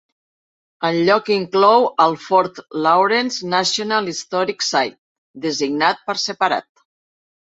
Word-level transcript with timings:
El 0.87 0.95
lloc 1.09 1.27
inclou 1.33 1.83
el 2.05 2.15
Fort 2.23 2.61
Lawrence 2.85 3.49
National 3.51 4.09
Historic 4.13 4.65
Site, 4.69 4.97
designat 5.45 6.01
per 6.09 6.17
separat. 6.23 6.69